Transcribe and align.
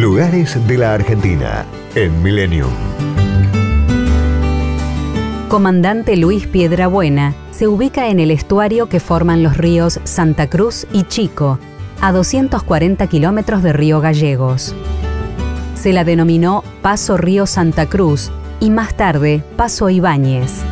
Lugares 0.00 0.56
de 0.66 0.78
la 0.78 0.94
Argentina 0.94 1.66
en 1.94 2.22
Millennium. 2.22 2.70
Comandante 5.50 6.16
Luis 6.16 6.46
Piedrabuena 6.46 7.34
se 7.50 7.68
ubica 7.68 8.08
en 8.08 8.18
el 8.18 8.30
estuario 8.30 8.88
que 8.88 8.98
forman 8.98 9.42
los 9.42 9.58
ríos 9.58 10.00
Santa 10.04 10.48
Cruz 10.48 10.86
y 10.94 11.02
Chico, 11.02 11.58
a 12.00 12.12
240 12.12 13.06
kilómetros 13.08 13.62
de 13.62 13.74
Río 13.74 14.00
Gallegos. 14.00 14.74
Se 15.74 15.92
la 15.92 16.04
denominó 16.04 16.64
Paso 16.80 17.18
Río 17.18 17.44
Santa 17.44 17.84
Cruz 17.84 18.30
y 18.58 18.70
más 18.70 18.94
tarde 18.94 19.44
Paso 19.58 19.90
Ibáñez. 19.90 20.62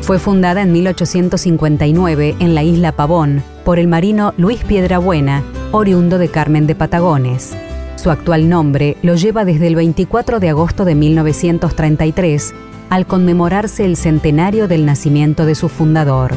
Fue 0.00 0.18
fundada 0.18 0.62
en 0.62 0.72
1859 0.72 2.36
en 2.38 2.54
la 2.54 2.62
isla 2.62 2.92
Pavón 2.92 3.42
por 3.66 3.78
el 3.78 3.88
marino 3.88 4.32
Luis 4.38 4.64
Piedrabuena, 4.64 5.42
oriundo 5.70 6.16
de 6.16 6.28
Carmen 6.30 6.66
de 6.66 6.74
Patagones. 6.74 7.54
Su 7.98 8.12
actual 8.12 8.48
nombre 8.48 8.96
lo 9.02 9.16
lleva 9.16 9.44
desde 9.44 9.66
el 9.66 9.74
24 9.74 10.38
de 10.38 10.50
agosto 10.50 10.84
de 10.84 10.94
1933 10.94 12.54
al 12.90 13.08
conmemorarse 13.08 13.84
el 13.84 13.96
centenario 13.96 14.68
del 14.68 14.86
nacimiento 14.86 15.44
de 15.44 15.56
su 15.56 15.68
fundador. 15.68 16.30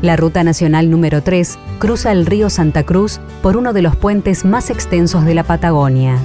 La 0.00 0.16
Ruta 0.16 0.42
Nacional 0.42 0.90
número 0.90 1.22
3 1.22 1.58
cruza 1.78 2.12
el 2.12 2.24
río 2.24 2.48
Santa 2.48 2.82
Cruz 2.82 3.20
por 3.42 3.58
uno 3.58 3.74
de 3.74 3.82
los 3.82 3.94
puentes 3.94 4.46
más 4.46 4.70
extensos 4.70 5.26
de 5.26 5.34
la 5.34 5.42
Patagonia. 5.42 6.16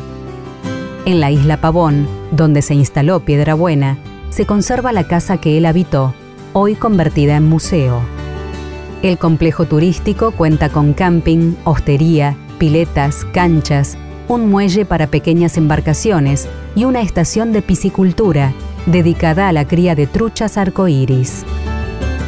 En 1.04 1.20
la 1.20 1.32
isla 1.32 1.60
Pavón, 1.60 2.08
donde 2.32 2.62
se 2.62 2.76
instaló 2.76 3.20
Piedra 3.20 3.56
Buena, 3.56 3.98
se 4.30 4.46
conserva 4.46 4.94
la 4.94 5.04
casa 5.04 5.36
que 5.36 5.58
él 5.58 5.66
habitó, 5.66 6.14
hoy 6.54 6.76
convertida 6.76 7.36
en 7.36 7.44
museo. 7.44 8.00
El 9.04 9.18
complejo 9.18 9.66
turístico 9.66 10.32
cuenta 10.32 10.70
con 10.70 10.94
camping, 10.94 11.56
hostería, 11.66 12.38
piletas, 12.58 13.26
canchas, 13.34 13.98
un 14.30 14.48
muelle 14.48 14.86
para 14.86 15.08
pequeñas 15.08 15.58
embarcaciones 15.58 16.48
y 16.76 16.86
una 16.86 17.02
estación 17.02 17.52
de 17.52 17.62
piscicultura 17.62 18.54
dedicada 18.86 19.50
a 19.50 19.52
la 19.52 19.68
cría 19.68 19.96
de 19.96 20.08
truchas 20.08 20.58
arcoíris. 20.58 21.44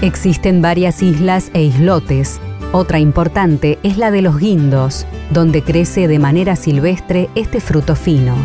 Existen 0.01 0.61
varias 0.61 1.03
islas 1.03 1.51
e 1.53 1.61
islotes. 1.61 2.41
Otra 2.73 2.99
importante 2.99 3.77
es 3.83 3.97
la 3.97 4.09
de 4.09 4.23
los 4.23 4.39
guindos, 4.39 5.05
donde 5.29 5.61
crece 5.61 6.07
de 6.07 6.17
manera 6.17 6.55
silvestre 6.55 7.29
este 7.35 7.61
fruto 7.61 7.95
fino. 7.95 8.35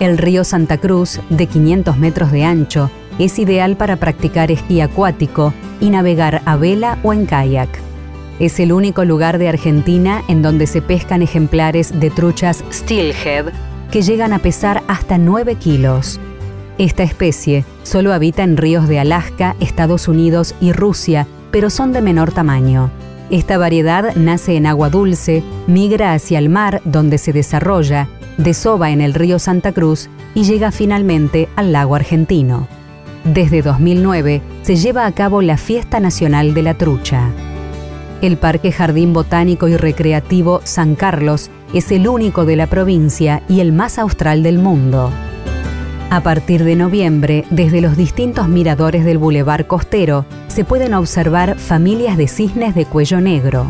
El 0.00 0.16
río 0.18 0.42
Santa 0.42 0.78
Cruz, 0.78 1.20
de 1.28 1.46
500 1.46 1.98
metros 1.98 2.32
de 2.32 2.44
ancho, 2.44 2.90
es 3.18 3.38
ideal 3.38 3.76
para 3.76 3.96
practicar 3.96 4.50
esquí 4.50 4.80
acuático 4.80 5.52
y 5.80 5.90
navegar 5.90 6.42
a 6.46 6.56
vela 6.56 6.98
o 7.02 7.12
en 7.12 7.26
kayak. 7.26 7.93
Es 8.40 8.58
el 8.58 8.72
único 8.72 9.04
lugar 9.04 9.38
de 9.38 9.48
Argentina 9.48 10.22
en 10.28 10.42
donde 10.42 10.66
se 10.66 10.82
pescan 10.82 11.22
ejemplares 11.22 11.98
de 12.00 12.10
truchas 12.10 12.64
steelhead 12.72 13.52
que 13.90 14.02
llegan 14.02 14.32
a 14.32 14.40
pesar 14.40 14.82
hasta 14.88 15.18
9 15.18 15.54
kilos. 15.54 16.18
Esta 16.78 17.04
especie 17.04 17.64
solo 17.84 18.12
habita 18.12 18.42
en 18.42 18.56
ríos 18.56 18.88
de 18.88 18.98
Alaska, 18.98 19.54
Estados 19.60 20.08
Unidos 20.08 20.56
y 20.60 20.72
Rusia, 20.72 21.28
pero 21.52 21.70
son 21.70 21.92
de 21.92 22.02
menor 22.02 22.32
tamaño. 22.32 22.90
Esta 23.30 23.56
variedad 23.56 24.16
nace 24.16 24.56
en 24.56 24.66
agua 24.66 24.90
dulce, 24.90 25.44
migra 25.68 26.12
hacia 26.12 26.40
el 26.40 26.48
mar 26.48 26.82
donde 26.84 27.18
se 27.18 27.32
desarrolla, 27.32 28.08
desova 28.36 28.90
en 28.90 29.00
el 29.00 29.14
río 29.14 29.38
Santa 29.38 29.70
Cruz 29.70 30.08
y 30.34 30.42
llega 30.42 30.72
finalmente 30.72 31.48
al 31.54 31.72
lago 31.72 31.94
argentino. 31.94 32.66
Desde 33.22 33.62
2009 33.62 34.42
se 34.62 34.74
lleva 34.74 35.06
a 35.06 35.12
cabo 35.12 35.40
la 35.40 35.56
Fiesta 35.56 36.00
Nacional 36.00 36.52
de 36.52 36.62
la 36.62 36.74
Trucha. 36.74 37.30
El 38.22 38.36
Parque 38.36 38.72
Jardín 38.72 39.12
Botánico 39.12 39.68
y 39.68 39.76
Recreativo 39.76 40.60
San 40.64 40.94
Carlos 40.94 41.50
es 41.72 41.90
el 41.90 42.08
único 42.08 42.44
de 42.44 42.56
la 42.56 42.66
provincia 42.66 43.42
y 43.48 43.60
el 43.60 43.72
más 43.72 43.98
austral 43.98 44.42
del 44.42 44.58
mundo. 44.58 45.10
A 46.10 46.22
partir 46.22 46.64
de 46.64 46.76
noviembre, 46.76 47.44
desde 47.50 47.80
los 47.80 47.96
distintos 47.96 48.48
miradores 48.48 49.04
del 49.04 49.18
Boulevard 49.18 49.66
Costero, 49.66 50.24
se 50.46 50.64
pueden 50.64 50.94
observar 50.94 51.58
familias 51.58 52.16
de 52.16 52.28
cisnes 52.28 52.74
de 52.74 52.86
cuello 52.86 53.20
negro. 53.20 53.66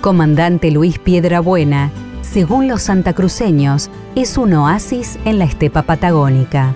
Comandante 0.00 0.70
Luis 0.70 0.98
Piedrabuena, 0.98 1.90
según 2.22 2.68
los 2.68 2.82
santacruceños, 2.82 3.90
es 4.14 4.38
un 4.38 4.52
oasis 4.54 5.18
en 5.24 5.38
la 5.38 5.44
estepa 5.44 5.82
patagónica. 5.82 6.72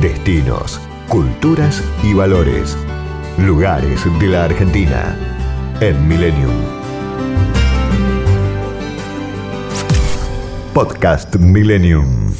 Destinos, 0.00 0.80
culturas 1.08 1.82
y 2.02 2.14
valores. 2.14 2.76
Lugares 3.46 4.04
de 4.20 4.26
la 4.28 4.44
Argentina 4.44 5.16
en 5.80 6.06
Millennium. 6.06 6.52
Podcast 10.74 11.36
Millennium. 11.36 12.34